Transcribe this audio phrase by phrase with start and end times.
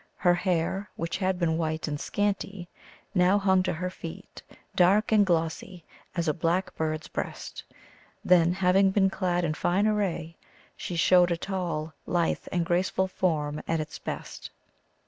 [0.17, 2.67] Her hair, which had been white and scanty,
[3.13, 4.41] now hung to her feet,
[4.75, 5.85] dark and glossy
[6.15, 7.63] as a blackbird s breast.
[8.25, 10.37] Then, having been clad in fine array,
[10.75, 14.49] she showed a tall, lithe, and graceful form at its best.